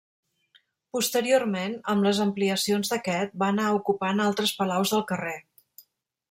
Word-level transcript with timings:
Posteriorment 0.95 1.75
amb 1.93 2.07
les 2.07 2.21
ampliacions 2.25 2.91
d'aquest, 2.95 3.37
va 3.45 3.51
anar 3.57 3.69
ocupant 3.81 4.25
altres 4.25 4.55
palaus 4.63 4.95
del 4.97 5.05
carrer. 5.13 5.37